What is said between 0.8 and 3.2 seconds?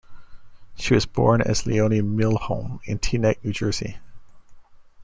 was born as Leonie Milhomme in